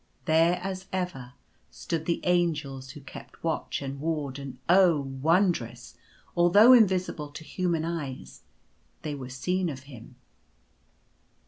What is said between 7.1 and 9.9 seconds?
to human eyes, they were seen of